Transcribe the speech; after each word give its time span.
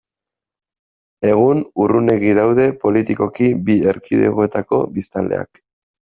Egun, 1.31 1.61
urrunegi 1.83 2.31
daude 2.39 2.65
politikoki 2.87 3.51
bi 3.69 3.77
erkidegoetako 3.93 4.83
biztanleak. 4.99 5.65